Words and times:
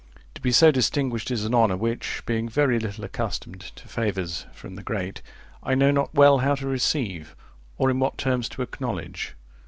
To 0.33 0.41
be 0.41 0.51
so 0.51 0.71
distinguished 0.71 1.29
is 1.29 1.45
an 1.45 1.53
honour 1.53 1.77
which, 1.77 2.23
being 2.25 2.49
very 2.49 2.79
little 2.79 3.03
accustomed 3.03 3.59
to 3.61 3.87
favours 3.87 4.47
from 4.51 4.73
the 4.73 4.81
great, 4.81 5.21
I 5.61 5.75
know 5.75 5.91
not 5.91 6.11
well 6.15 6.39
how 6.39 6.55
to 6.55 6.65
receive, 6.67 7.35
or 7.77 7.91
in 7.91 7.99
what 7.99 8.17
terms 8.17 8.49
to 8.49 8.63
acknowledge. 8.63 9.35